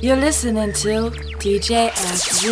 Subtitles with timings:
[0.00, 1.10] You're listening to
[1.40, 2.44] DJ FZ.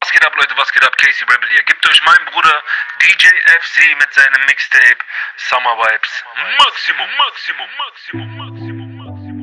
[0.00, 0.96] Was geht ab, Leute, was geht ab?
[0.96, 1.62] KC Rebell hier.
[1.64, 2.62] Gebt euch meinen Bruder
[3.00, 3.26] DJ
[3.60, 5.04] FZ mit seinem Mixtape
[5.36, 6.24] Summer Vibes.
[6.58, 9.42] Maximum, Maximum, Maximum, Maximum, Maximum.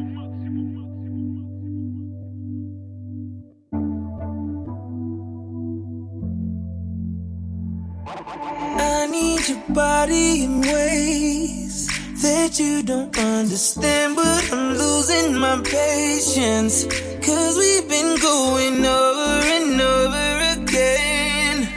[8.82, 11.69] I need your body in ways
[12.22, 16.84] that you don't understand, but I'm losing my patience.
[17.24, 21.70] Cause we've been going over and over again.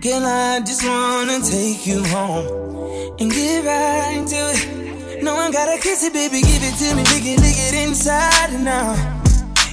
[0.00, 5.22] Girl, I just wanna take you home and get right to it.
[5.22, 8.50] No I gotta kiss it, baby, give it to me, lick it, lick it inside
[8.50, 8.98] and out.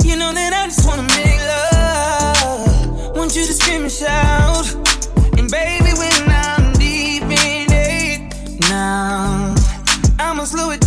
[0.03, 3.17] You know that I just wanna make love.
[3.17, 4.67] Want you to scream and shout.
[5.37, 9.36] And baby, when I'm deep in it now.
[10.47, 10.86] Slow it down,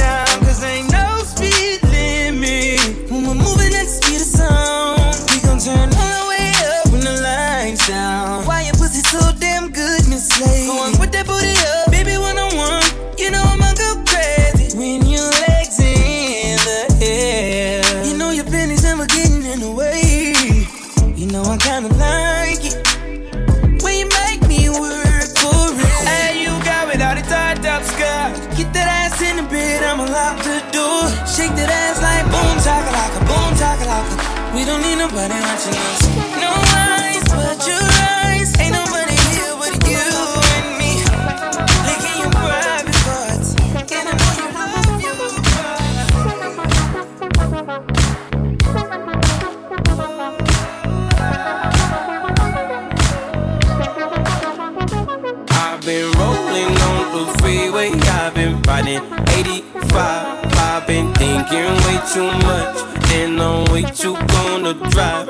[35.60, 36.52] No
[37.36, 37.76] but your.
[38.60, 40.00] Ain't nobody here but you
[40.56, 40.90] and me.
[42.16, 43.44] Your private.
[43.92, 45.16] And I know you love your
[55.50, 59.84] I've been rolling on the freeway, I've been riding 85.
[60.56, 62.76] I've been thinking way too much,
[63.12, 65.29] and I'm way too gonna drive.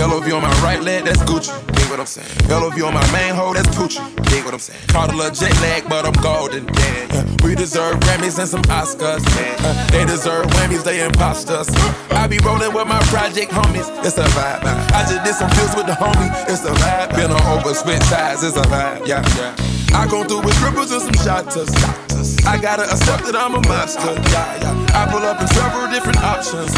[0.00, 1.69] Yeah, LOV on my right leg, that's Gucci.
[1.90, 2.28] What I'm saying.
[2.48, 3.98] LOV on my main hoe, that's Poochie.
[4.30, 4.78] Dig what I'm saying.
[4.86, 6.64] Caught a little jet lag, but I'm golden.
[6.66, 7.44] Yeah, yeah.
[7.44, 9.26] We deserve Grammys and some Oscars.
[9.34, 9.56] Yeah.
[9.58, 11.68] Uh, they deserve Whammies, they imposters.
[12.12, 14.62] I be rolling with my project homies, it's a vibe.
[14.94, 17.16] I just did some deals with the homie, it's a vibe.
[17.16, 19.04] Been on over, switch sides, it's a vibe.
[19.08, 19.56] Yeah, yeah.
[19.92, 21.74] I go through with triples and some shotters.
[22.46, 24.14] I gotta accept that I'm a monster.
[24.30, 24.86] Yeah.
[24.94, 26.72] I pull up in several different options.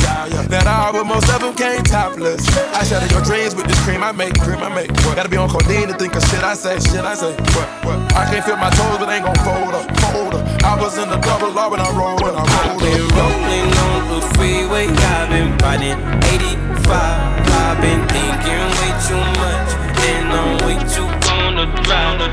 [0.48, 2.40] That all, but most of them came topless.
[2.72, 4.38] I shatter your dreams with this cream I make.
[4.40, 4.90] Cream I make.
[5.04, 5.16] What?
[5.16, 6.78] Gotta be on codeine to think of shit I say.
[6.80, 7.32] Shit I say.
[7.56, 7.68] What?
[7.84, 7.98] What?
[8.14, 9.86] I can't feel my toes, but ain't gon' fold up.
[10.12, 10.44] Fold up.
[10.64, 13.18] I was in the double R when I rolled when I I've rolled been up.
[13.18, 15.98] rolling on the freeway, I've been riding
[16.32, 16.88] 85.
[16.92, 19.70] I've been thinking way too much,
[20.08, 22.31] and I'm way too gonna drive.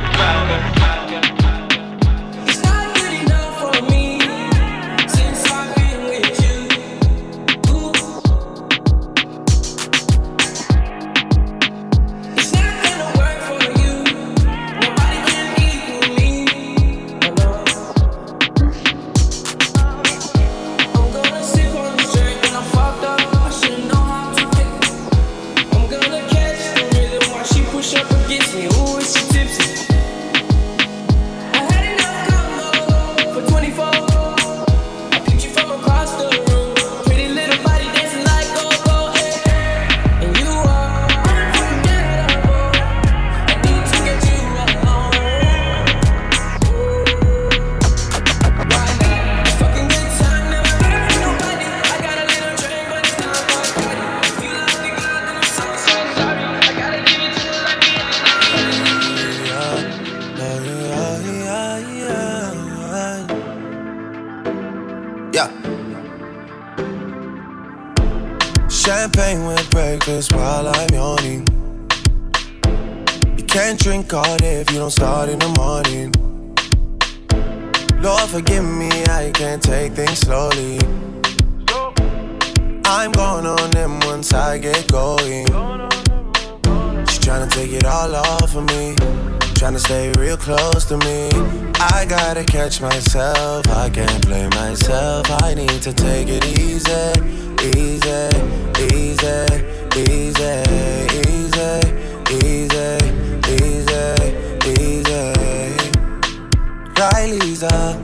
[107.39, 107.97] Up,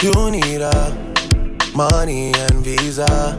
[0.00, 0.96] you need a
[1.74, 3.36] money and visa,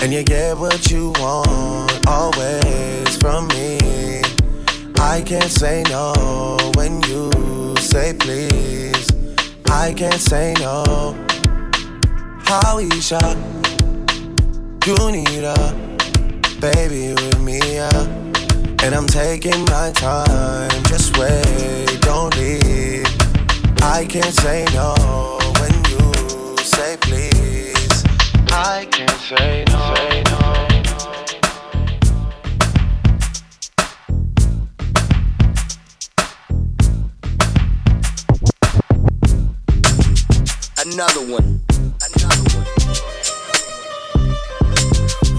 [0.00, 4.22] and you get what you want always from me.
[4.98, 9.08] I can't say no when you say please.
[9.70, 11.14] I can't say no.
[12.44, 13.20] Howisha,
[14.86, 18.04] you need a baby with me, yeah.
[18.82, 22.87] And I'm taking my time, just wait, don't leave.
[23.82, 24.94] I can't say no
[25.60, 28.04] when you say please.
[28.50, 29.94] I can't say no.
[29.94, 30.38] Say no.
[40.84, 41.60] Another one.
[42.14, 42.66] Another one.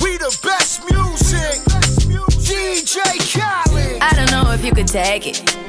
[0.02, 1.60] We the best music.
[2.44, 2.98] DJ
[3.34, 4.02] Khaled.
[4.02, 5.69] I don't know if you could take it.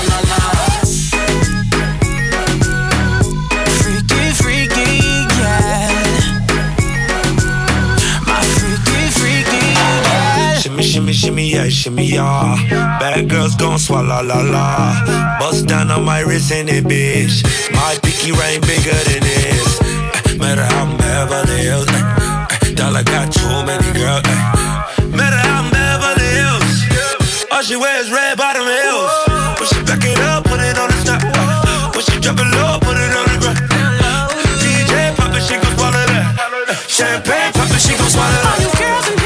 [11.11, 12.55] Shimmy, shimmy, yeah, shimmy, yeah.
[12.97, 15.39] Bad girls gon' swallow la la.
[15.39, 17.43] Bust down on my wrist in it, bitch.
[17.73, 20.39] My pinky ring bigger than this.
[20.39, 21.91] Matter how I'm Beverly Hills.
[22.79, 24.23] Dollar got too many girls.
[25.11, 26.79] Matter how I'm Beverly Hills.
[27.51, 29.11] All she wears red bottom heels.
[29.59, 31.91] When she back it up, put it on the top.
[31.91, 33.59] When she drop it low, put it on the ground.
[34.63, 36.87] DJ pop it, she gon' swallow that.
[36.87, 38.47] Champagne pop it, she gon' swallow that.
[38.47, 39.20] All you girls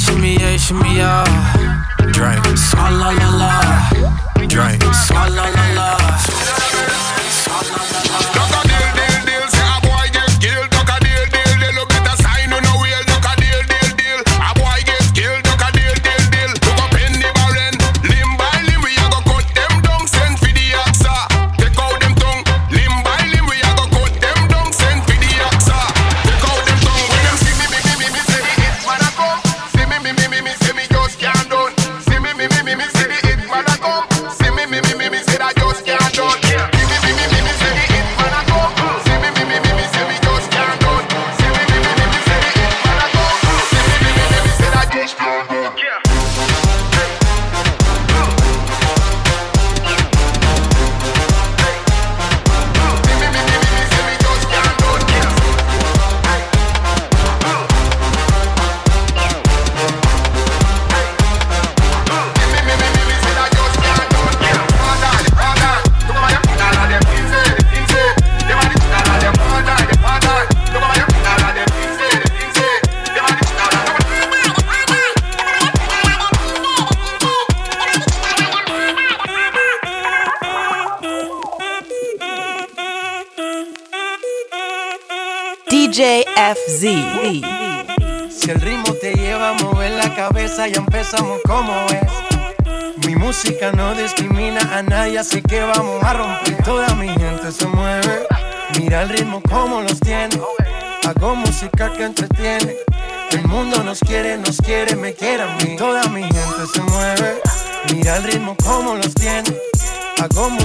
[0.00, 1.24] shimmy, yeah, shimmy, yeah.
[2.12, 4.46] Drink, swalla la la.
[4.48, 6.39] Drink, swalla la la.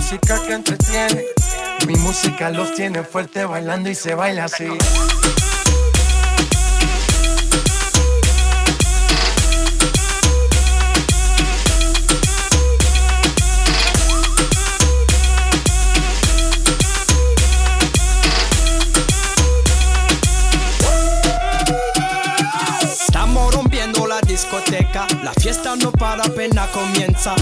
[0.05, 1.25] música que entretiene.
[1.88, 4.67] Mi música los tiene fuerte bailando y se baila así.
[22.83, 27.33] Estamos rompiendo la discoteca, la fiesta no para, pena comienza.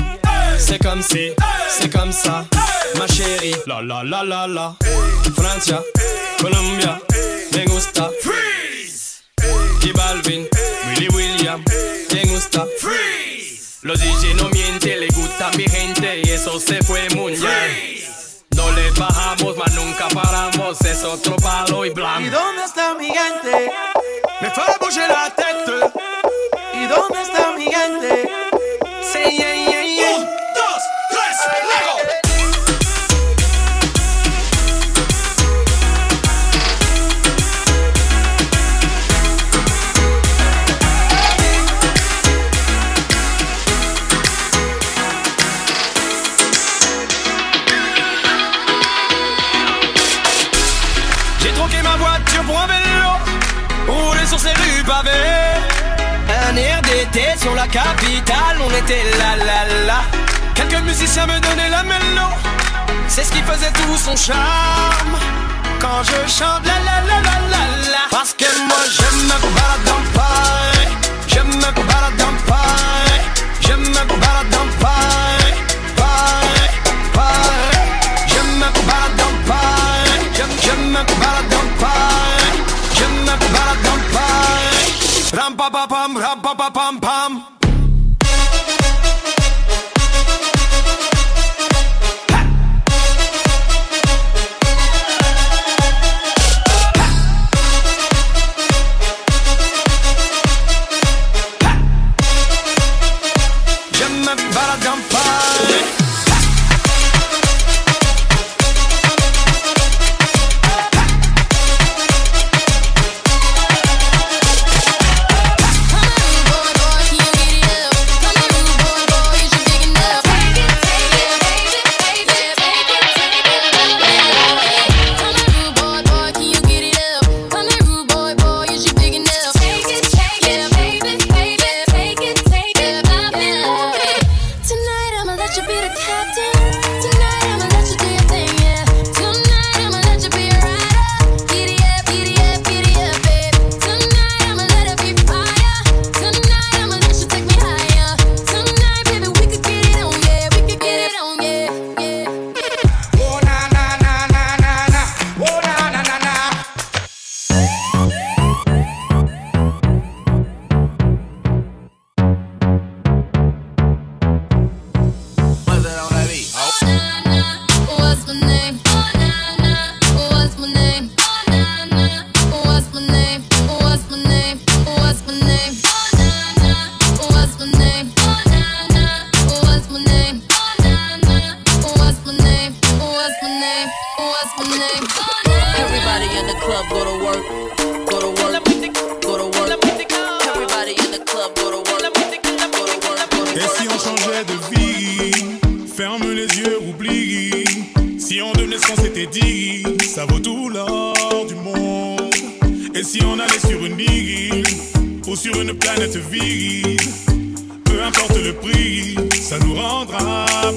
[0.66, 1.30] C'est comme si,
[1.68, 2.46] c'est comme ça,
[2.98, 3.54] ma chérie.
[3.68, 4.76] La la la la la.
[5.36, 5.84] Francia,
[6.40, 7.02] Colombia,
[7.52, 8.10] me gusta.
[8.22, 9.24] Freeze.
[9.82, 10.48] Y Balvin,
[10.88, 11.62] Willy William,
[12.14, 12.66] me gusta.
[12.80, 13.80] Freeze.
[13.82, 17.70] Los DJ no mienten, le gusta mi gente y eso se fue mundial.
[18.56, 22.22] No le bajamos, mas nunca paramos, es otro palo y blanco.
[22.22, 23.70] ¿Y dónde está mi gente?
[24.40, 25.92] Me fue a la tête.
[26.74, 28.30] ¿Y dónde está mi gente?
[29.12, 29.73] Sí.
[58.66, 60.02] on était là là là.
[60.56, 62.28] Quelques musiciens me donnaient la mélo,
[63.08, 65.18] c'est ce qui faisait tout son charme.
[65.80, 69.84] Quand je chante la la la la la la, parce que moi je me balade
[69.86, 70.88] dans Paris,
[71.28, 73.22] je me balade dans Paris,
[73.62, 75.23] je me balade dans Paris.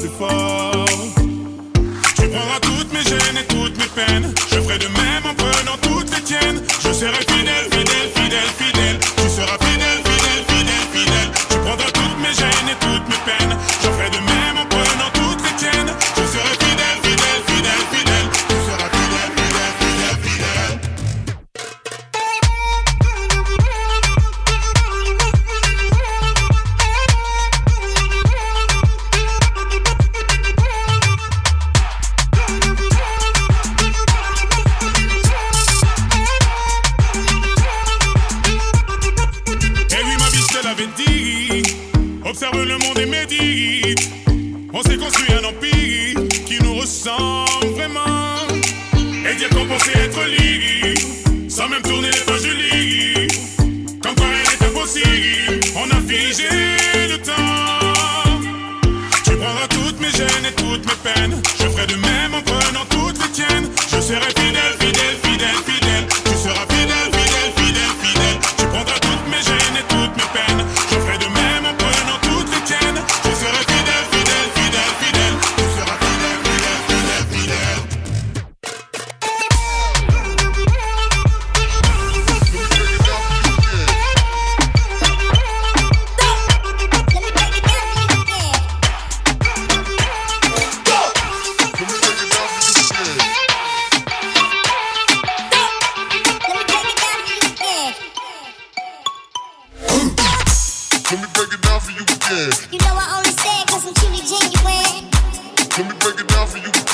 [0.01, 0.85] plus fort.
[2.17, 4.35] Tu prendras toutes mes gênes et toutes mes peines.
[4.51, 6.63] Je ferai de même en prenant toutes les tiennes.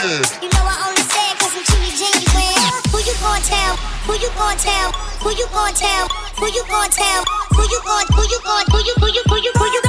[0.02, 2.74] You know I only say it cause I'm truly genuine.
[2.90, 3.76] Who you gon' tell?
[4.10, 4.90] Who you gon' tell?
[5.22, 6.08] Who you gon' tell?
[6.42, 7.22] Who you gon' tell?
[7.54, 9.82] Who you gon' who you gon' who you who you who you who you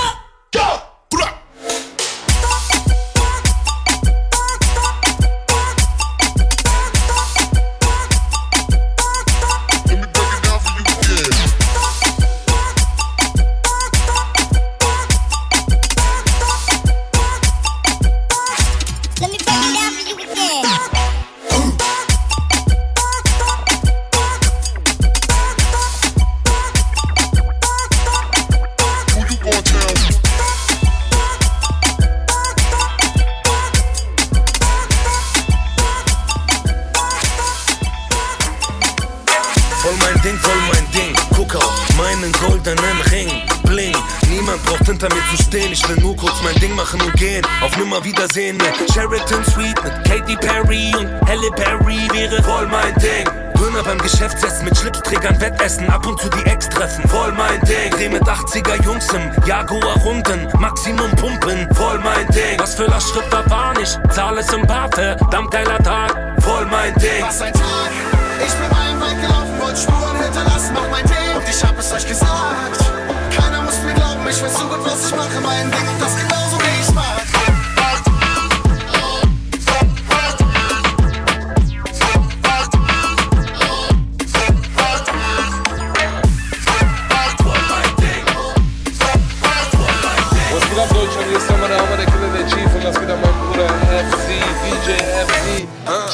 [0.52, 0.82] Go!
[1.18, 1.43] Let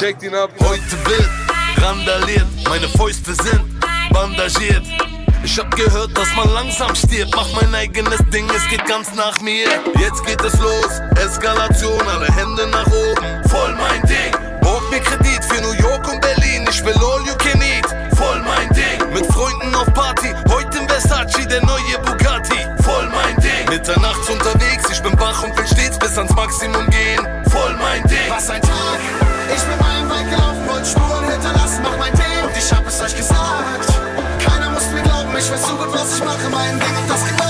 [0.00, 0.48] Checkt ihn ab.
[0.60, 1.28] Heute wird
[1.76, 3.60] randaliert, meine Fäuste sind
[4.10, 4.82] bandagiert.
[5.44, 7.34] Ich hab gehört, dass man langsam stirbt.
[7.36, 9.66] Mach mein eigenes Ding, es geht ganz nach mir.
[9.98, 13.46] Jetzt geht es los, Eskalation, alle Hände nach oben.
[13.50, 14.32] Voll mein Ding.
[14.62, 16.66] Borg mir Kredit für New York und Berlin.
[16.70, 17.86] Ich will all you can eat.
[18.16, 19.12] Voll mein Ding.
[19.12, 22.19] Mit Freunden auf Party, heute im Versace, der neue Bugatti.
[23.80, 27.26] Mitternachts unterwegs, ich bin wach und will stets bis ans Maximum gehen.
[27.48, 28.28] Voll mein Ding.
[28.28, 29.00] Was ein Tag.
[29.56, 32.44] Ich bin meinen Weg gelaufen, wollte Spuren hinterlassen, mach mein Ding.
[32.44, 33.88] Und ich hab es euch gesagt.
[34.44, 36.94] Keiner muss mir glauben, ich weiß so gut, was ich mache, mein Ding.
[36.94, 37.49] Und das genauso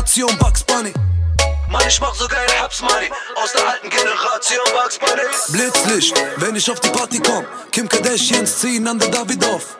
[0.00, 0.94] Generation Bugs Bunny.
[1.68, 3.10] Mann, ich mach sogar ein Haps Money.
[3.34, 5.20] Aus der alten Generation Bugs Bunny.
[5.50, 7.44] Blitzlicht, wenn ich auf die Party komm.
[7.70, 9.76] Kim Kardashians ziehen an der Davidoff.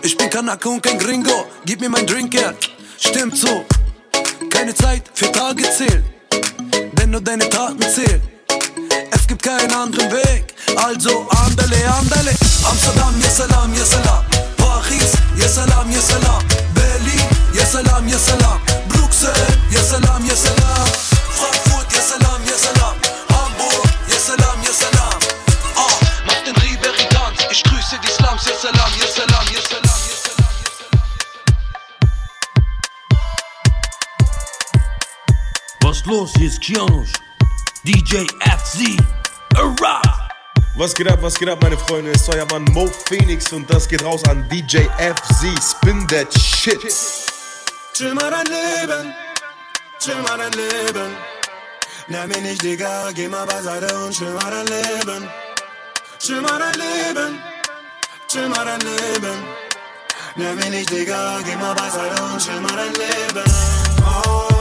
[0.00, 1.46] Ich bin Kanake und kein Gringo.
[1.66, 2.54] Gib mir mein Drink her.
[2.98, 3.66] Stimmt so.
[4.50, 6.02] Keine Zeit für Tage zählen.
[6.94, 8.22] Denn nur deine Taten zählen.
[9.10, 10.54] Es gibt keinen anderen Weg.
[10.76, 12.30] Also andale, andale.
[12.64, 14.24] Amsterdam, yes salam, yes salam.
[14.56, 16.42] Paris, yes salam, yes salam.
[16.74, 18.77] Berlin, yes salam, yes salam.
[19.18, 20.22] Yes salam.
[20.22, 22.94] Frankfurt, yes salam.
[23.30, 25.18] Hamburg, yes salam.
[25.74, 25.90] Ah,
[26.24, 27.40] mach den Ribéry Tanz.
[27.50, 29.98] Ich grüße die Slums, yes salam, yes salam, yes salam.
[35.80, 36.32] Was los?
[36.36, 37.14] Hier ist Kianosch.
[37.82, 39.02] DJ FZ.
[39.56, 40.00] Hurra!
[40.76, 42.12] Was geht ab, was geht ab, meine Freunde?
[42.12, 45.58] Es ist euer Mann Mo Phoenix und das geht raus an DJ FZ.
[45.60, 46.78] Spin that shit.
[47.98, 49.12] Chill mal dein Leben,
[49.98, 51.16] chill mal dein Leben.
[52.06, 55.28] Nimm mich nicht, Digga, geh mal beiseite und chill mal Leben.
[56.20, 57.42] Chill mal Leben,
[58.28, 59.38] chill mal Leben.
[60.36, 63.50] Nimm mich nicht, Digga, geh mal beiseite und chill mal Leben.
[64.06, 64.57] Oh,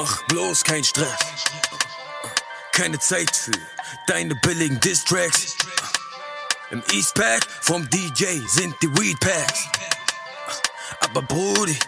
[0.00, 1.18] mach bloß keinen Stress.
[2.72, 3.52] Keine Zeit für
[4.06, 5.56] deine billigen Distracks.
[6.70, 9.64] Im Eastpack vom DJ sind die Weedpacks.
[11.00, 11.78] Aber Brudi,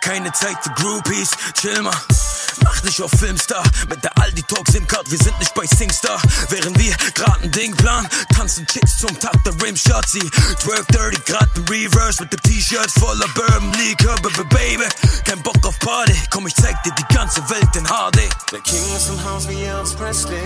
[0.00, 1.30] keine Zeit für Groupies.
[1.60, 1.94] Chill mal,
[2.64, 3.62] mach dich auf Filmstar.
[3.88, 6.20] Mit der Aldi Talk SIM-Card, wir sind nicht bei Singstar.
[6.48, 10.08] Während wir grad ein Ding planen, tanzen Chicks zum Tag der Rimshot.
[10.08, 10.20] Sie
[10.62, 14.84] twerk dirty, grad im Reverse mit dem T-Shirt voller Bourbon, Likör, b- b- Baby.
[15.24, 18.28] Kein Bock auf Party, komm, ich zeig dir die ganze Welt in HD.
[18.52, 20.36] Der King ist im Haus wie Elvis Presley.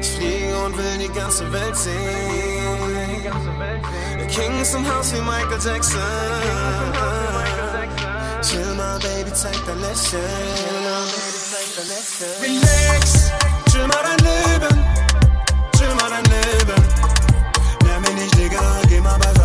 [0.00, 1.92] Ich fliege und will die ganze Welt sehen.
[4.18, 6.00] Der King ist im Haus wie Michael Jackson.
[8.42, 9.30] Chill mal, Baby,
[9.66, 10.20] dein Lächeln.
[12.40, 13.30] Relax,
[13.70, 14.84] chill mal dein Leben.
[15.76, 16.82] Chill mal dein Leben.
[17.84, 19.41] Nimm mich nicht, Digga, geh mal beiseite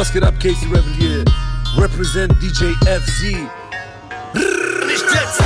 [0.00, 1.24] Was geht ab, Casey Rebel hier?
[1.76, 3.22] Represent DJ FZ.
[4.86, 5.42] Nicht jetzt,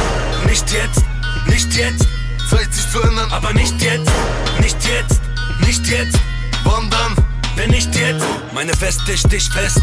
[0.47, 1.05] nicht jetzt,
[1.49, 2.07] nicht jetzt.
[2.49, 4.13] Zeit sich zu ändern, aber nicht jetzt,
[4.61, 5.21] nicht jetzt,
[5.67, 6.17] nicht jetzt.
[6.63, 7.24] Wann dann?
[7.57, 8.25] Wenn nicht jetzt.
[8.53, 9.81] Meine Weste sticht fest.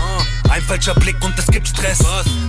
[0.50, 2.00] Ein falscher Blick und es gibt Stress.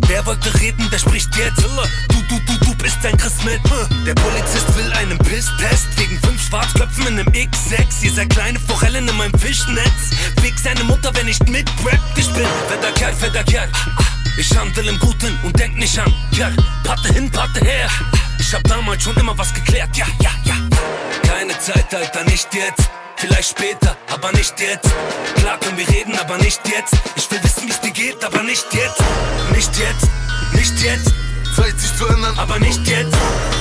[0.09, 1.63] Wer wollte reden, der spricht jetzt.
[1.63, 3.61] Du, du, du, du bist ein Chris mit.
[4.07, 8.03] Der Polizist will einen Pisstest wegen fünf Schwarzköpfen in einem X6.
[8.03, 10.11] Ihr seid kleine Forellen in meinem Fischnetz.
[10.41, 12.17] Fick seine Mutter, wenn nicht mitrappt.
[12.17, 13.69] Ich bin fetter Kerl, fetter Kerl.
[14.37, 16.55] Ich handel im Guten und denk nicht an Kerl.
[16.83, 17.89] Patte hin, Patte her.
[18.39, 19.97] Ich hab damals schon immer was geklärt.
[19.97, 20.55] Ja, ja, ja.
[21.23, 22.91] Keine Zeit, Alter, nicht jetzt.
[23.23, 24.91] Vielleicht später, aber nicht jetzt.
[25.37, 26.95] Klar können wir reden, aber nicht jetzt.
[27.15, 29.01] Ich will wissen, wie's dir geht, aber nicht jetzt.
[29.55, 30.09] Nicht jetzt,
[30.55, 31.13] nicht jetzt.
[31.55, 33.17] Zeit sich zu ändern, aber nicht jetzt.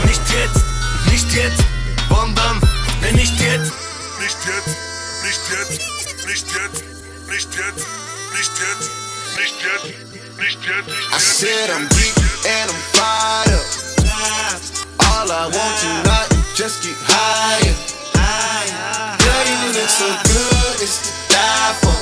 [0.06, 0.66] Nicht jetzt,
[1.12, 1.64] nicht jetzt.
[2.10, 2.60] Wann dann?
[3.02, 3.72] Wenn nicht jetzt.
[4.20, 4.74] Nicht jetzt,
[5.26, 5.80] nicht jetzt,
[6.26, 6.84] nicht jetzt,
[7.28, 7.86] nicht jetzt,
[8.34, 8.90] nicht jetzt,
[9.38, 12.16] nicht jetzt, nicht jetzt, I said I'm geek
[12.50, 13.62] and I'm fired
[14.10, 14.62] up.
[15.12, 18.01] All I want tonight is just get higher.
[19.22, 21.96] Girl, you look so good, it's to die for.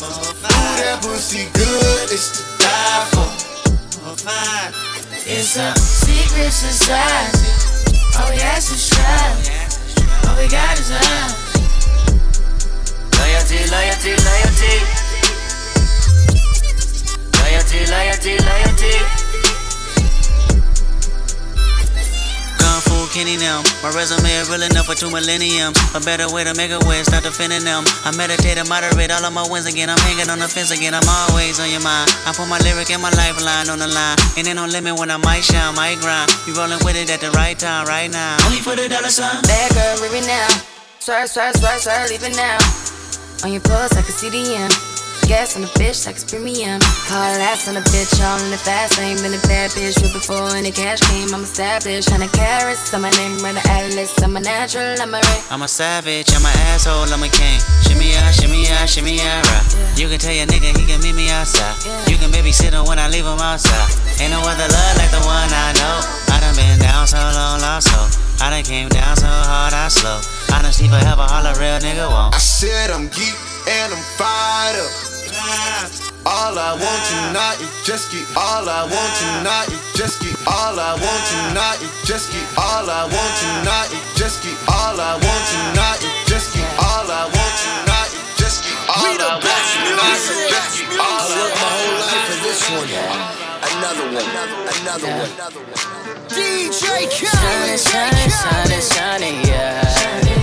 [0.00, 3.28] Ooh, that pussy good, it's to die for.
[5.26, 7.50] It's a secret society.
[8.18, 9.30] All we ask is try.
[10.28, 11.32] All we got is us.
[13.18, 14.74] Loyalty, loyalty, loyalty.
[17.38, 19.19] Loyalty, loyalty, loyalty.
[23.10, 23.58] Kenny now.
[23.82, 25.74] My resume is real enough for two millenniums.
[25.98, 27.82] A better way to make a way, start defending them.
[28.06, 29.90] I meditate and moderate all of my wins again.
[29.90, 30.94] I'm hanging on the fence again.
[30.94, 32.06] I'm always on your mind.
[32.22, 34.14] I put my lyric and my lifeline on the line.
[34.38, 36.30] And ain't no limit when I might shine, might grind.
[36.46, 38.38] You rolling with it at the right time, right now.
[38.46, 39.42] Only for the dollar sign.
[39.42, 40.46] Bad girl, leave it now.
[41.02, 42.62] Swerve, swerve, swerve, swerve, leave it now.
[43.42, 44.99] On your pulse, I can see the end.
[45.30, 46.82] Gas on the bitch, like it's premium.
[47.06, 49.14] Hard ass on the bitch, all in the fast lane.
[49.22, 51.30] Been a bad bitch with before any cash came.
[51.30, 52.90] I'm established, hundred carats.
[52.90, 54.10] I'm my name, run the atlas.
[54.26, 55.40] I'm a natural, I'm a ray.
[55.54, 57.62] I'm a savage, I'm an asshole, I'm a king.
[57.86, 59.70] Shimmy ya, shimmy ya, shimmy ya, rock.
[59.94, 61.78] You can tell your nigga he can meet me outside.
[62.10, 63.86] You can babysit him when I leave him outside.
[64.18, 65.96] Ain't no other love like the one I know.
[66.34, 68.10] I done been down so long, lost hope.
[68.42, 70.18] I done came down so hard, I slow.
[70.50, 72.34] Honestly, forever, all a real nigga won't.
[72.34, 73.38] I said I'm geek
[73.70, 75.09] and I'm fired up.
[75.40, 78.26] All I want tonight is just get.
[78.36, 80.36] All I want tonight is just get.
[80.46, 82.44] All I want tonight is just get.
[82.60, 84.56] All I want tonight is just get.
[84.68, 86.68] All I want tonight is just get.
[86.76, 88.76] All I want tonight is just get.
[88.92, 91.00] All I want tonight is just get.
[91.00, 92.88] All I I worked my whole life for this one.
[92.90, 94.28] And another one,
[94.76, 95.24] another Yeah.
[95.24, 96.28] one, another one.
[96.28, 100.39] DJ Shining, shining, shining, shining, yeah.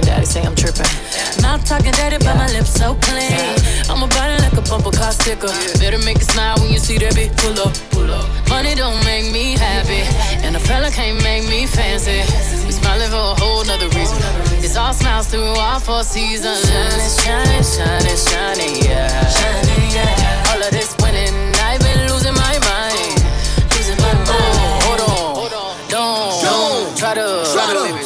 [0.00, 0.86] Tripping, daddy say I'm tripping.
[1.42, 3.32] Mouth talking dirty, but my lips so clean.
[3.88, 5.52] I'm about it like a bumper car sticker.
[5.78, 7.74] Better make it smile when you see that bitch pull up.
[7.90, 8.26] Pull up.
[8.48, 10.02] Money don't make me happy,
[10.44, 12.22] and a fella can't make me fancy.
[12.66, 14.18] We smiling for a whole nother reason.
[14.62, 16.66] It's all smiles through all four seasons.
[16.66, 19.08] Shining, shining, shining, shining, yeah.
[19.28, 20.50] Shining, yeah.
[20.50, 23.18] All of this winning, I've been losing my mind.
[23.74, 24.82] Losing my mind.
[24.84, 27.99] hold on, don't, don't try to, slow me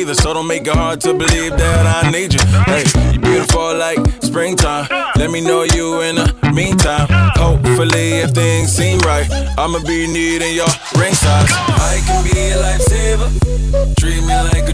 [0.00, 0.14] either.
[0.14, 2.40] So don't make it hard to believe that I need you.
[2.64, 4.88] Hey, you beautiful like springtime.
[5.16, 7.06] Let me know you in the meantime.
[7.36, 11.50] Hopefully, if things seem right, I'ma be needing your ring size.
[11.52, 13.28] I can be a lifesaver.
[13.96, 14.69] Treat me like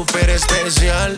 [0.00, 1.14] súper especial.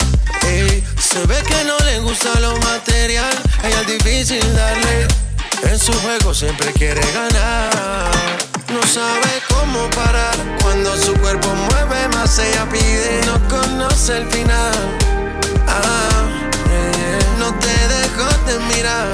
[0.99, 3.35] Se ve que no le gusta lo material.
[3.63, 5.07] Ella es difícil darle.
[5.71, 8.11] En su juego siempre quiere ganar.
[8.75, 10.35] No sabe cómo parar.
[10.63, 13.21] Cuando su cuerpo mueve más, ella pide.
[13.27, 14.75] No conoce el final.
[15.69, 16.27] Ah,
[16.67, 17.39] yeah.
[17.39, 19.09] No te dejo de mirar.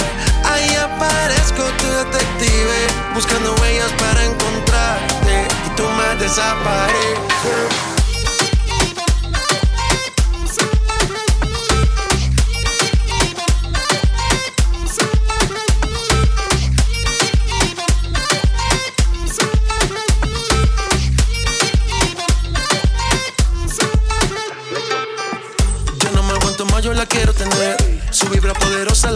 [0.45, 2.79] Ahí aparezco tu detective.
[3.15, 5.47] Buscando huellas para encontrarte.
[5.67, 7.88] Y tú más desapareces.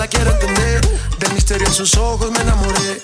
[0.08, 0.80] Quiero entender.
[1.18, 3.00] Del misterio en sus ojos me enamoré.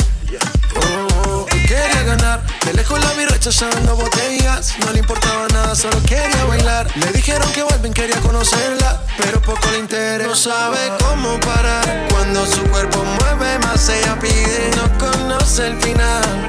[0.76, 2.42] Oh, oh, quería ganar.
[2.64, 4.74] De lejos la vi rechazando botellas.
[4.84, 6.88] No le importaba nada, solo quería bailar.
[6.96, 9.02] Le dijeron que vuelven, quería conocerla.
[9.16, 10.28] Pero poco le interesa.
[10.28, 12.08] No sabe cómo parar.
[12.10, 14.70] Cuando su cuerpo mueve más, ella pide.
[14.76, 16.48] No conoce el final.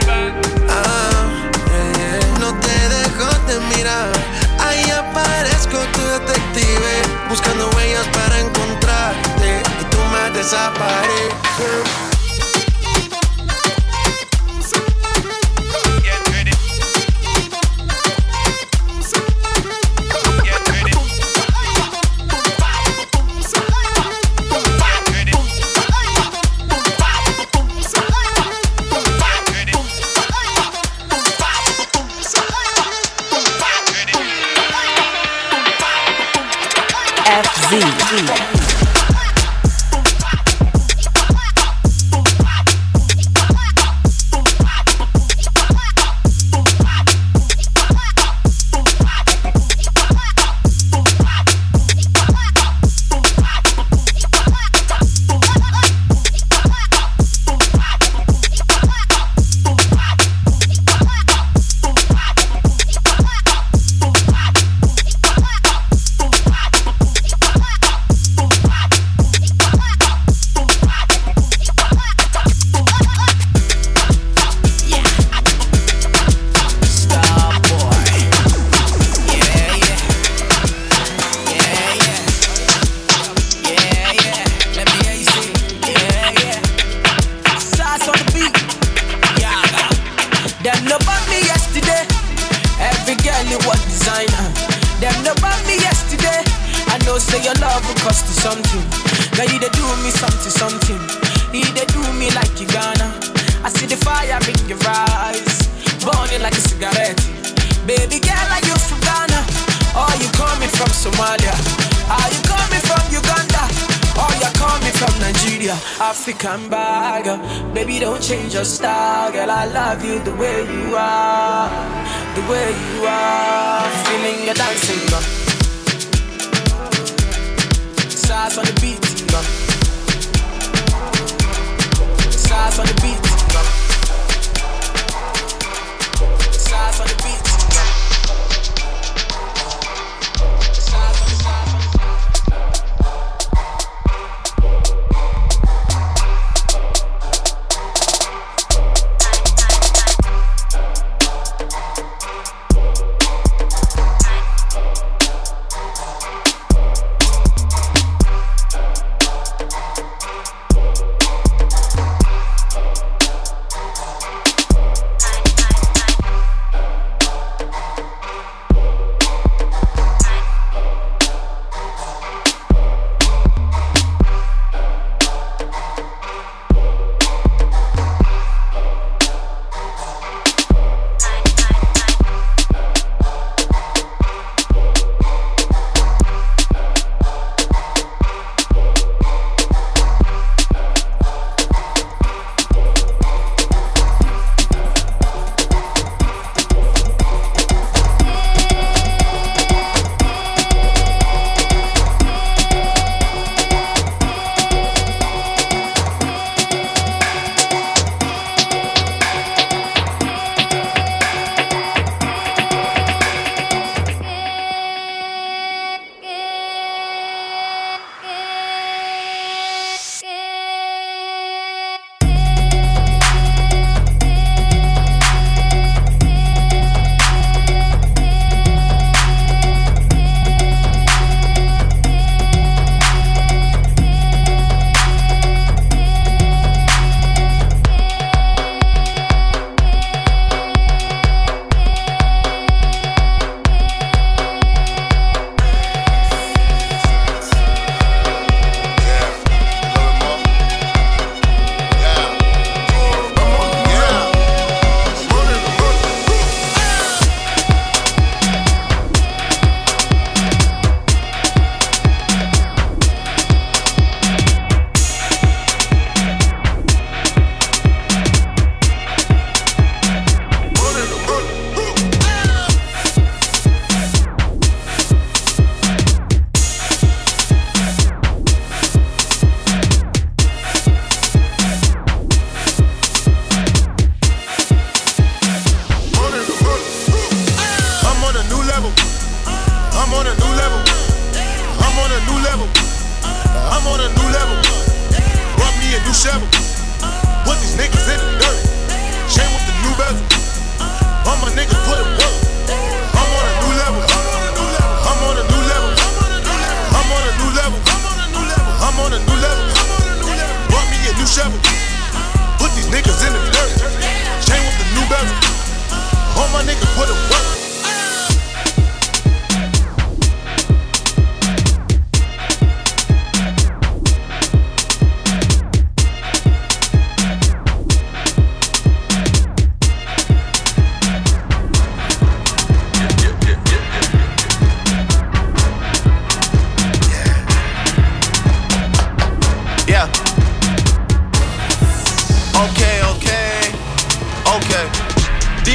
[0.69, 1.09] Ah.
[2.39, 4.11] No te dejo de mirar.
[4.59, 7.01] Ahí aparezco tu detective.
[7.29, 9.63] Buscando huellas para encontrarte.
[10.29, 12.09] Más desapareces.
[37.29, 38.09] FZ.
[38.21, 38.58] love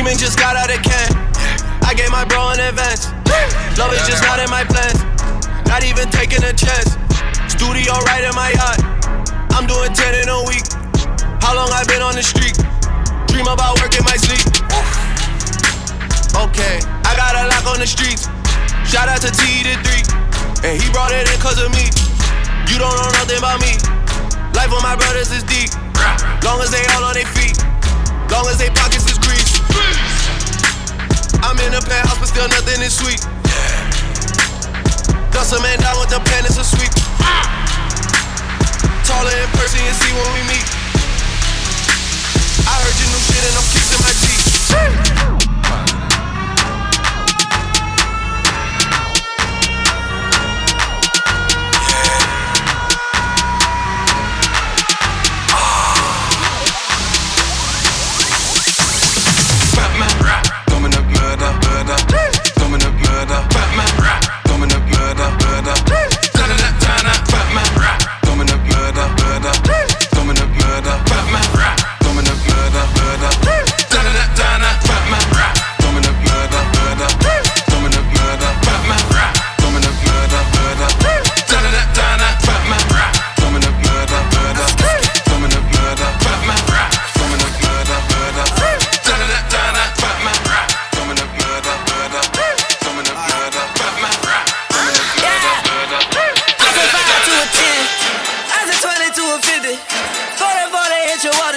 [0.04, 1.08] Demon just got out of can.
[1.80, 3.08] I gave my bro an advance.
[3.80, 5.00] Love is just not in my plans.
[5.64, 7.00] Not even taking a chance.
[7.48, 8.84] Studio right in my yacht.
[9.56, 10.60] I'm doing 10 in a week.
[11.40, 12.52] How long I been on the street?
[13.32, 14.44] Dream about work in my sleep.
[16.36, 18.28] Okay, I got a lock on the streets.
[18.84, 20.68] Shout out to T to 3.
[20.68, 21.88] And he brought it in cause of me.
[22.68, 23.72] You don't know nothing about me.
[24.52, 25.72] Life with my brothers is deep.
[26.44, 27.56] Long as they all on their feet.
[28.28, 29.53] Long as they pockets is greased.
[31.44, 33.20] I'm in a penthouse, but still nothing is sweet.
[35.30, 36.88] Dust a man down with the pen, it's a sweep.
[39.04, 40.64] Taller in person, you see when we meet.
[42.64, 45.43] I heard your new shit and I'm kissing my teeth.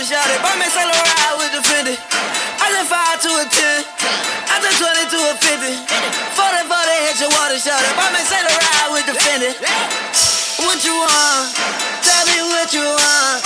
[0.07, 0.39] shot it.
[0.39, 1.99] My man Saint Laurent with the Fendi.
[2.63, 3.83] I just five to a ten.
[4.47, 5.75] I just twenty to a fifty.
[6.31, 7.91] Forty, forty, hit your water shot it.
[7.99, 9.51] My man Saint Laurent with the Fendi.
[10.63, 11.51] What you want?
[12.07, 13.43] Tell me what you want.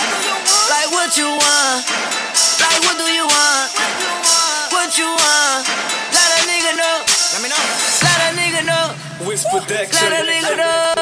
[0.69, 1.81] Like what you want?
[2.61, 3.73] Like what do you want?
[4.69, 5.65] What you want?
[6.13, 7.01] Let a nigga know.
[7.33, 7.57] Let me know.
[8.05, 8.93] Let a nigga know.
[9.25, 9.89] Whisper that.
[9.97, 11.01] Let a nigga know.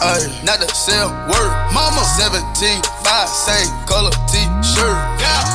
[0.00, 1.50] me ay, not to sell word.
[1.72, 4.96] Mama 17, 5, same color t-shirt.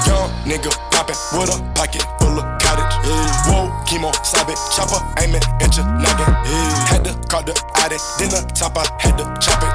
[0.06, 2.94] Young nigga poppin' with a pocket full of cottage.
[3.06, 3.50] Yeah.
[3.50, 6.30] Whoa, chemo, sob it, chopper, aiming at your noggin.
[6.30, 6.86] Yeah.
[6.88, 9.74] Had to call the addy, then the top I had to chop it.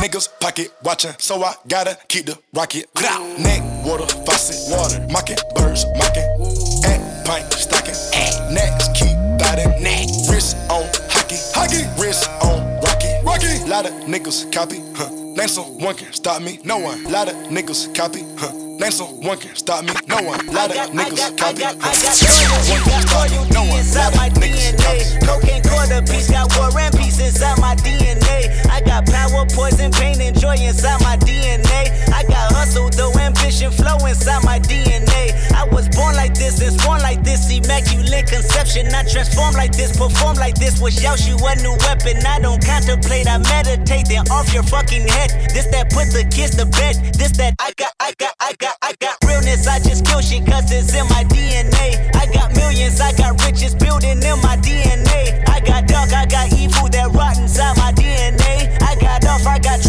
[0.00, 2.86] Niggas pocket watching, so I gotta keep the rocket.
[3.38, 6.26] Neck, water, faucet, water, mocking, birds, mocking.
[6.86, 7.94] And pint, stocking.
[8.54, 9.82] Next, keep biting.
[9.82, 10.03] Neck,
[13.74, 15.23] Lot of niggas copy, huh?
[15.36, 17.02] Name someone can stop me, no one.
[17.10, 18.52] Lot of niggas copy, huh?
[18.52, 20.46] Name someone can stop me, no one.
[20.46, 21.74] Lot of niggas copy, huh?
[21.74, 23.82] One can stop me, no one.
[23.94, 25.26] Lot of niggas copy.
[25.26, 28.46] Cocaine quarter piece, got war and peace inside my DNA.
[28.70, 31.90] I got power, poison, pain, and joy inside my DNA.
[32.14, 35.34] I got hustle, though ambition, flow inside my DNA.
[35.52, 38.86] I was born like this and born like this, immaculate conception.
[38.94, 40.80] I transform like this, perform like this.
[40.80, 42.24] Was Yaosh you a new weapon?
[42.26, 45.23] I don't contemplate, I meditate, then off your fucking head.
[45.52, 46.96] This that put the kids to bed.
[47.14, 49.66] This that I got, I got, I got, I got realness.
[49.66, 52.14] I just kill shit cause it's in my DNA.
[52.14, 55.48] I got millions, I got riches building in my DNA.
[55.48, 57.03] I got dark, I got evil that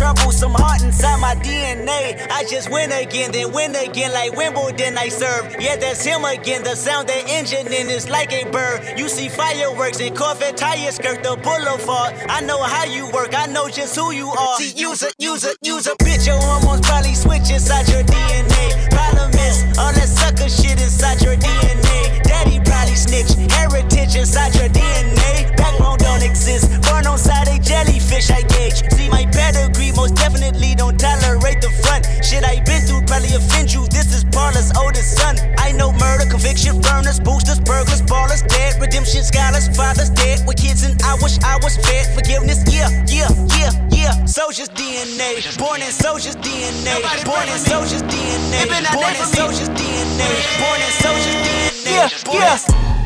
[0.06, 2.28] off, I got trouble, some heart inside my DNA.
[2.30, 5.56] I just win again, then win again like Wimbledon I serve.
[5.60, 6.64] Yeah, that's him again.
[6.64, 8.98] The sound that engine in is like a bird.
[8.98, 12.14] You see fireworks and Corvette tires skirt the boulevard.
[12.30, 14.58] I know how you work, I know just who you are.
[14.58, 16.28] See, use a, use a, use a bitch.
[16.28, 18.90] Your hormones probably switch inside your DNA.
[18.92, 21.85] Problem is, all that sucker shit inside your DNA.
[22.24, 25.56] Daddy probably snitch, heritage inside your DNA.
[25.58, 28.84] Backbone don't exist, born on side a jellyfish, I gauge.
[28.94, 32.06] See my pedigree, most definitely don't tolerate the front.
[32.24, 33.88] Shit I been through probably offend you.
[33.88, 35.38] This is Paula's oldest son.
[35.58, 40.84] I know murder, conviction, burners, boosters, burglars, ballers, dead, redemption, scholars, fathers dead with kids,
[40.84, 42.08] and I wish I was fed.
[42.14, 44.26] Forgiveness, yeah, yeah, yeah, yeah.
[44.26, 48.62] Soldier's DNA, born in soldier's DNA, born in soldier's DNA,
[48.94, 51.75] born in soldier's DNA, born in soldier's DNA.
[51.96, 52.58] Yeah, yeah.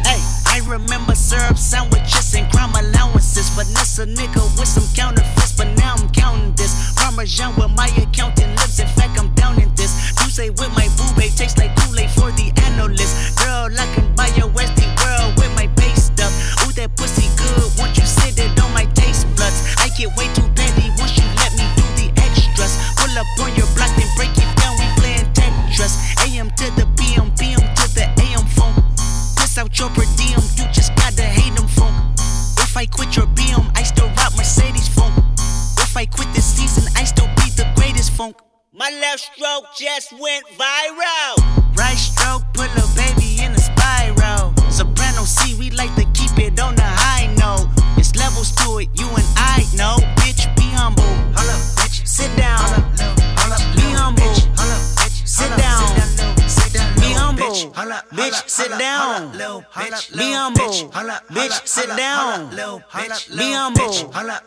[0.02, 0.20] Hey,
[0.50, 3.50] I remember syrup sandwiches and crime allowances.
[3.50, 6.94] Vanessa nigga with some counterfeits, but now I'm counting this.
[6.96, 8.80] Parmesan with my accountant lips.
[8.80, 9.29] In fact, I'm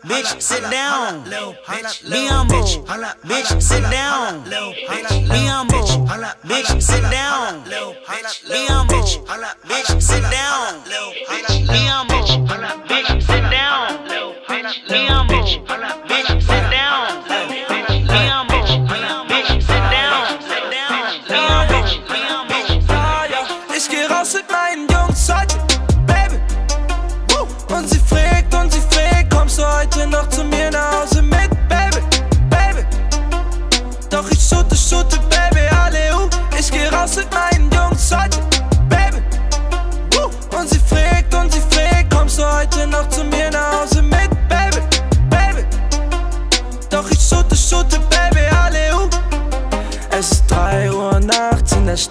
[0.01, 1.23] Bitch, sit down.
[1.23, 2.63] Be humble.
[3.23, 4.43] Bitch, sit down.
[4.43, 6.07] Be humble.
[6.43, 7.63] Bitch, sit down.
[7.63, 9.05] Be humble.
[9.63, 10.83] Bitch, sit down.
[10.83, 12.23] Be humble.
[12.87, 14.03] Bitch, sit down.
[14.89, 15.92] Be humble.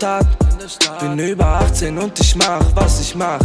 [0.02, 0.26] Stadt.
[0.98, 3.38] Bin über 18 und ich mach, was ich mach.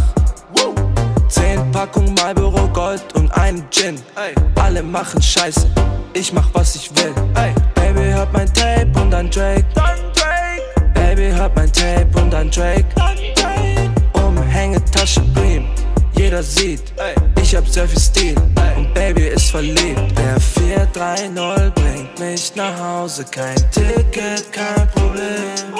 [1.28, 3.96] 10 Packungen Marlboro Gold und einen Gin.
[4.56, 5.70] Alle machen Scheiße,
[6.14, 7.14] ich mach, was ich will.
[7.76, 9.66] Baby, hört mein Tape und dann Drake.
[10.94, 12.86] Baby, hört mein Tape und dann Drake.
[14.14, 15.64] Umhängetasche Bream,
[16.16, 16.92] jeder sieht,
[17.40, 18.34] ich hab sehr viel Stil
[18.76, 20.18] und Baby ist verliebt.
[20.18, 25.78] Der 430 bringt mich nach Hause, kein Ticket, kein Problem.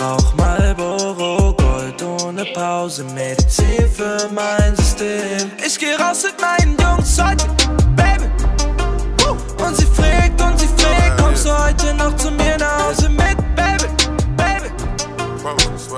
[0.00, 5.52] Rauch Marlboro Gold ohne Pause, Medizin für mein System.
[5.62, 7.44] Ich geh raus mit meinen Jungs heute,
[7.96, 8.24] Baby.
[9.62, 13.36] Und sie fragt und sie fragt, kommst du heute noch zu mir nach Hause mit,
[13.54, 13.88] Baby,
[14.38, 14.70] Baby.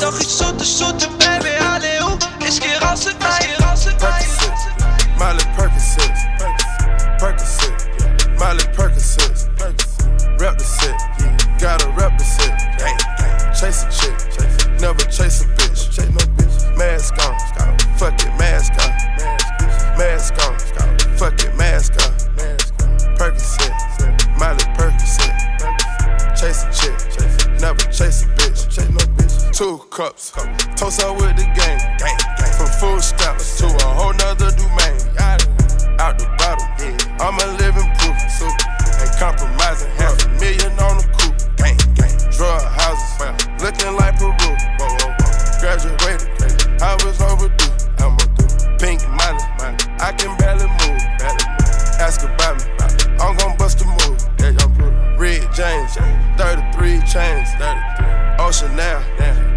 [0.00, 2.18] Doch ich shoote, shoote, Baby, alle uh.
[2.44, 4.26] Ich geh raus mit meinen, raus mit meinen.
[5.16, 6.10] Miley Percocet,
[7.20, 7.72] Percocet,
[8.36, 9.48] Miley Percocet,
[10.40, 10.96] rep the set,
[11.60, 12.32] gotta rep the
[14.82, 18.90] never chase a bitch, mask on, fuck it, mask on,
[19.96, 20.34] mask.
[20.42, 22.10] On, fuck it, mask on,
[23.14, 23.70] Percocet,
[24.36, 25.34] Miley Percocet,
[26.36, 30.32] chase a chick, never chase a bitch, two cups,
[30.74, 31.44] toast up with the
[58.52, 59.00] Ocean now,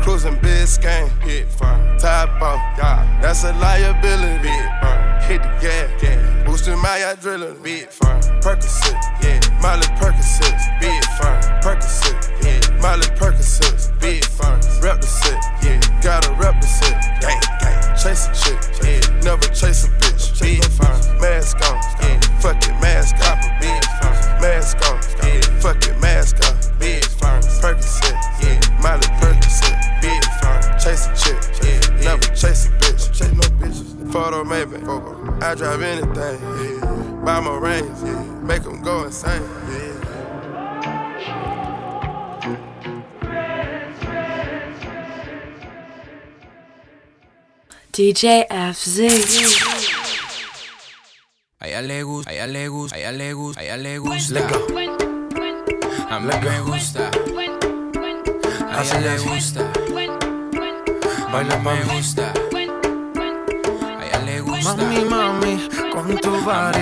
[0.02, 1.98] cruising Biscayne, hit fine.
[1.98, 4.48] Top off, yeah, that's a liability.
[4.48, 5.22] Fine.
[5.24, 6.46] Hit the gas, gas.
[6.46, 7.62] boosting my adrenaline.
[7.62, 8.22] Big fine.
[8.40, 11.44] Percocet, yeah, Miley Percocet, big fine.
[11.60, 14.62] Percocet, yeah, Miley Percocet, big fine.
[14.82, 16.96] Rep the set, yeah, gotta rep the set.
[17.20, 17.98] Gang, gang.
[17.98, 20.40] Chase a chick, yeah, never chase a bitch.
[20.40, 21.20] Big fine.
[21.20, 23.60] Mask on, yeah, fuck it, mask on.
[23.60, 24.42] Big fine.
[24.42, 26.65] Mask on, yeah, fuck it, mask on.
[34.84, 37.24] Photo I drive anything, yeah.
[37.24, 38.22] Buy my rings, yeah.
[38.42, 39.96] Make them go insane, yeah.
[47.92, 49.00] DJ FZ.
[51.60, 53.98] A ella le gusta, a ella le gusta, a ella le gusta, a ella le
[54.00, 54.40] gusta.
[56.10, 57.10] A mí me gusta.
[58.70, 59.72] A ella le gusta.
[61.32, 62.34] Baila, me gusta.
[64.66, 64.82] Gusta.
[64.82, 66.80] Mami, mami, con tu body,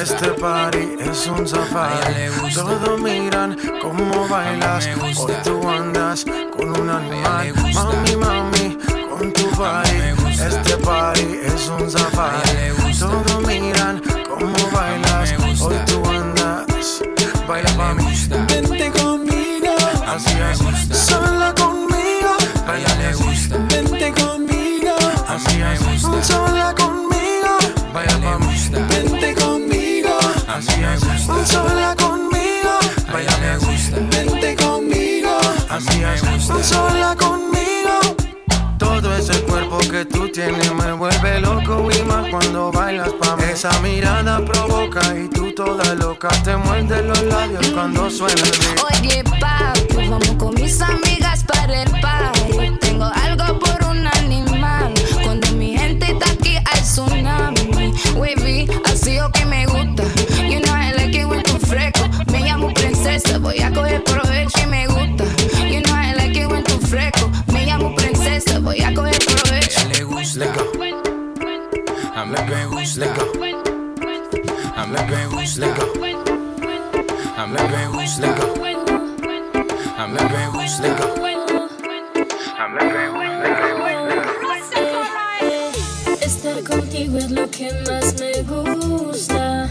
[0.00, 2.30] este party es un safari.
[2.54, 6.24] Todos miran cómo bailas, hoy tú andas
[6.56, 7.52] con un animal.
[7.74, 8.78] Mami, mami,
[9.10, 12.70] con tu body, este party es un safari.
[13.00, 15.34] Todos miran cómo bailas.
[15.60, 17.02] Hoy tú andas.
[17.48, 18.04] Baila pa' mí.
[18.46, 19.74] Vente conmigo.
[20.06, 20.96] Así es.
[20.96, 22.36] Sola conmigo.
[22.68, 23.56] A ella le gusta.
[23.70, 24.94] Vente conmigo.
[25.26, 26.00] Así es.
[26.26, 26.83] Sola conmigo.
[36.64, 38.16] Sola conmigo.
[38.78, 41.98] Todo ese cuerpo que tú tienes me vuelve loco y
[42.30, 43.44] cuando bailas pa' mí.
[43.52, 48.80] Esa mirada provoca y tú toda loca te muerdes los labios cuando suena el beat.
[48.82, 52.78] Oye, papi, vamos con mis amigas para el party.
[52.80, 54.94] Tengo algo por un animal.
[55.22, 57.92] Cuando mi gente está aquí hay tsunami.
[58.16, 60.04] Wavy, así o que me gusta.
[60.48, 62.08] You know I like it when fresco.
[62.32, 64.53] Me llamo princesa, voy a coger provecho
[68.64, 69.14] voy a coger
[69.52, 70.44] ella le gusta.
[72.16, 73.04] A mí me gusta.
[74.76, 75.66] A mí me gusta.
[77.36, 78.28] A mí me gusta.
[79.76, 80.88] A mí me gusta.
[82.58, 83.04] A mí me
[86.20, 89.70] Estar contigo es lo que más me gusta.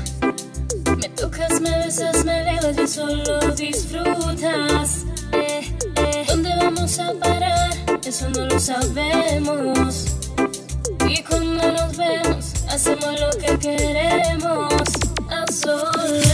[0.97, 5.02] Me tocas, me besas, me elevas y solo disfrutas.
[8.13, 10.05] Eso no lo sabemos.
[11.09, 14.71] Y cuando nos vemos, hacemos lo que queremos.
[15.31, 16.32] A solas,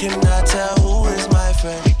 [0.00, 1.94] cannot tell who is my friend.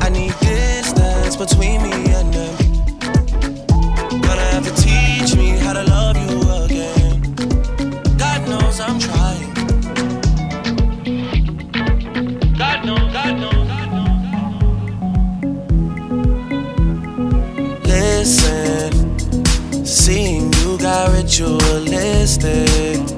[0.00, 2.56] I need distance between me and them.
[4.22, 7.20] Gonna have to teach me how to love you again.
[8.16, 9.52] God knows I'm trying.
[12.56, 14.22] God knows, God knows, God knows.
[17.84, 18.92] Listen,
[19.84, 23.17] seeing you got ritualistic.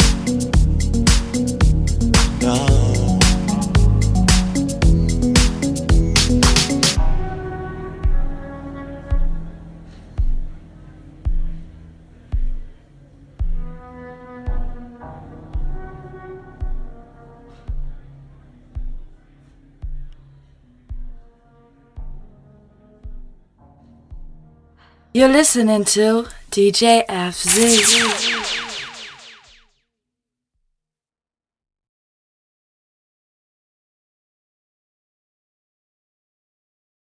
[25.13, 28.60] You're listening to DJ FZ.